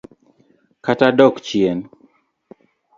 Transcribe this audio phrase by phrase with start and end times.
[0.85, 1.77] Kata dok chien.